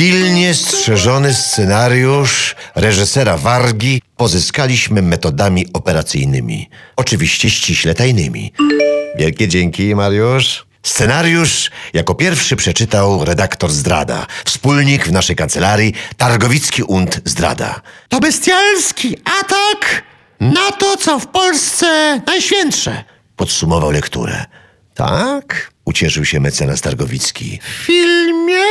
Pilnie 0.00 0.54
strzeżony 0.54 1.34
scenariusz 1.34 2.56
reżysera 2.74 3.36
Wargi 3.36 4.02
pozyskaliśmy 4.16 5.02
metodami 5.02 5.66
operacyjnymi. 5.72 6.70
Oczywiście 6.96 7.50
ściśle 7.50 7.94
tajnymi. 7.94 8.52
Wielkie 9.18 9.48
dzięki, 9.48 9.94
Mariusz. 9.94 10.66
Scenariusz 10.82 11.70
jako 11.92 12.14
pierwszy 12.14 12.56
przeczytał 12.56 13.24
redaktor 13.24 13.70
Zdrada, 13.70 14.26
wspólnik 14.44 15.04
w 15.04 15.12
naszej 15.12 15.36
kancelarii 15.36 15.94
Targowicki 16.16 16.82
und 16.82 17.20
Zdrada. 17.24 17.80
To 18.08 18.20
bestialski 18.20 19.16
atak 19.24 20.02
na 20.40 20.72
to, 20.72 20.96
co 20.96 21.18
w 21.18 21.26
Polsce 21.26 22.20
najświętsze. 22.26 23.04
Podsumował 23.36 23.90
lekturę. 23.90 24.44
Tak? 24.94 25.70
Ucieszył 25.84 26.24
się 26.24 26.40
mecenas 26.40 26.80
Targowicki. 26.80 27.58
W 27.62 27.86
filmie 27.86 28.64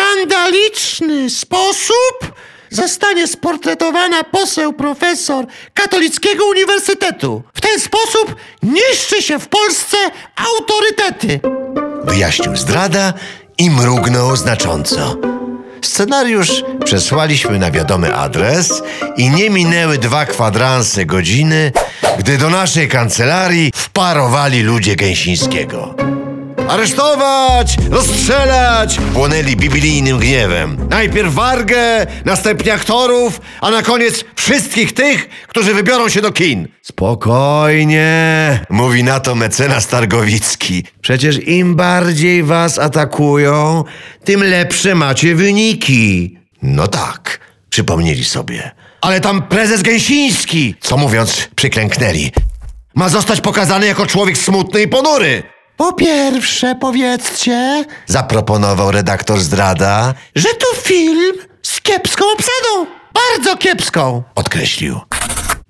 skandaliczny 0.00 1.30
sposób 1.30 2.32
zostanie 2.70 3.26
sportretowana 3.26 4.24
poseł 4.24 4.72
profesor 4.72 5.46
Katolickiego 5.74 6.44
Uniwersytetu. 6.44 7.42
W 7.54 7.60
ten 7.60 7.80
sposób 7.80 8.36
niszczy 8.62 9.22
się 9.22 9.38
w 9.38 9.48
Polsce 9.48 9.96
autorytety. 10.36 11.40
Wyjaśnił 12.04 12.56
zdrada 12.56 13.12
i 13.58 13.70
mrugnął 13.70 14.36
znacząco. 14.36 15.16
Scenariusz 15.82 16.62
przesłaliśmy 16.84 17.58
na 17.58 17.70
wiadomy 17.70 18.16
adres 18.16 18.82
i 19.16 19.30
nie 19.30 19.50
minęły 19.50 19.98
dwa 19.98 20.26
kwadranse 20.26 21.06
godziny, 21.06 21.72
gdy 22.18 22.38
do 22.38 22.50
naszej 22.50 22.88
kancelarii 22.88 23.72
wparowali 23.74 24.62
ludzie 24.62 24.96
Gęsińskiego. 24.96 25.94
Aresztować! 26.70 27.76
Rozstrzelać! 27.90 28.98
Płonęli 29.14 29.56
biblijnym 29.56 30.18
gniewem. 30.18 30.76
Najpierw 30.90 31.34
Wargę, 31.34 32.06
następnie 32.24 32.72
aktorów, 32.74 33.40
a 33.60 33.70
na 33.70 33.82
koniec 33.82 34.24
wszystkich 34.36 34.92
tych, 34.92 35.28
którzy 35.48 35.74
wybiorą 35.74 36.08
się 36.08 36.20
do 36.20 36.32
kin. 36.32 36.68
Spokojnie, 36.82 38.60
mówi 38.70 39.04
na 39.04 39.20
to 39.20 39.34
mecenas 39.34 39.86
Targowicki. 39.86 40.84
Przecież 41.00 41.48
im 41.48 41.76
bardziej 41.76 42.42
was 42.42 42.78
atakują, 42.78 43.84
tym 44.24 44.42
lepsze 44.42 44.94
macie 44.94 45.34
wyniki. 45.34 46.38
No 46.62 46.88
tak, 46.88 47.40
przypomnieli 47.70 48.24
sobie. 48.24 48.70
Ale 49.00 49.20
tam 49.20 49.42
prezes 49.42 49.82
Gęsiński, 49.82 50.74
co 50.80 50.96
mówiąc, 50.96 51.48
przyklęknęli. 51.56 52.32
Ma 52.94 53.08
zostać 53.08 53.40
pokazany 53.40 53.86
jako 53.86 54.06
człowiek 54.06 54.38
smutny 54.38 54.82
i 54.82 54.88
ponury. 54.88 55.42
Po 55.80 55.92
pierwsze 55.92 56.74
powiedzcie, 56.74 57.84
Zaproponował 58.06 58.90
redaktor 58.90 59.40
zdrada, 59.40 60.14
że 60.34 60.48
to 60.48 60.66
film 60.82 61.34
z 61.62 61.80
kiepską 61.80 62.24
obsadą. 62.32 62.86
Bardzo 63.14 63.56
kiepską. 63.56 64.22
podkreślił. 64.34 65.00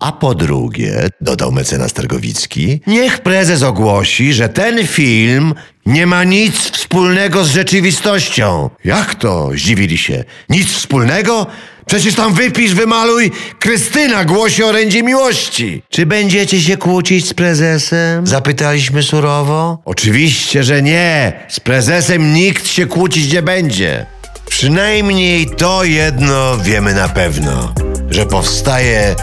A 0.00 0.12
po 0.12 0.34
drugie, 0.34 1.08
dodał 1.20 1.52
mecenas 1.52 1.92
Targowicki, 1.92 2.80
niech 2.86 3.18
prezes 3.18 3.62
ogłosi, 3.62 4.32
że 4.32 4.48
ten 4.48 4.86
film 4.86 5.54
nie 5.86 6.06
ma 6.06 6.24
nic 6.24 6.54
wspólnego 6.56 7.44
z 7.44 7.50
rzeczywistością. 7.50 8.70
Jak 8.84 9.14
to? 9.14 9.50
Zdziwili 9.54 9.98
się. 9.98 10.24
Nic 10.48 10.68
wspólnego? 10.68 11.46
Przecież 11.86 12.14
tam 12.14 12.34
wypisz, 12.34 12.74
wymaluj, 12.74 13.30
Krystyna 13.58 14.24
głosi 14.24 14.62
orędzie 14.62 15.02
miłości. 15.02 15.82
Czy 15.88 16.06
będziecie 16.06 16.60
się 16.60 16.76
kłócić 16.76 17.28
z 17.28 17.34
prezesem? 17.34 18.26
Zapytaliśmy 18.26 19.02
surowo. 19.02 19.78
Oczywiście, 19.84 20.64
że 20.64 20.82
nie. 20.82 21.32
Z 21.48 21.60
prezesem 21.60 22.32
nikt 22.34 22.66
się 22.66 22.86
kłócić 22.86 23.32
nie 23.32 23.42
będzie. 23.42 24.06
Przynajmniej 24.48 25.46
to 25.46 25.84
jedno 25.84 26.58
wiemy 26.58 26.94
na 26.94 27.08
pewno, 27.08 27.74
że 28.10 28.26
powstaje 28.26 29.16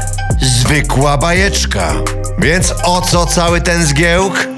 zwykła 0.48 1.18
bajeczka. 1.18 1.94
Więc 2.40 2.74
o 2.84 3.02
co 3.02 3.26
cały 3.26 3.62
ten 3.62 3.86
zgiełk? 3.86 4.57